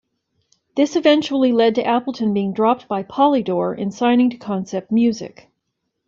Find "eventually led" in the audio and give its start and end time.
0.95-1.75